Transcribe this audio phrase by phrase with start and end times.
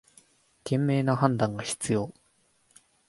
[0.63, 2.11] 賢明な判断が必要